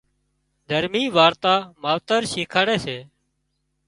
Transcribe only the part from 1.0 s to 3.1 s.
وارتا ماوتر شيکاڙي سي